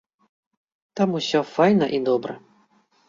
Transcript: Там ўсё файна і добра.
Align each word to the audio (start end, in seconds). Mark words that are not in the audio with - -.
Там 0.99 1.09
ўсё 1.19 1.39
файна 1.53 1.85
і 1.99 2.01
добра. 2.09 2.33